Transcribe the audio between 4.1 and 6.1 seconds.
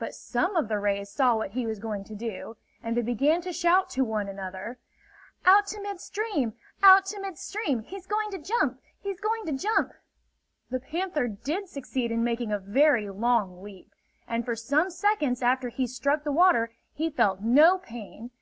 another: "Out to mid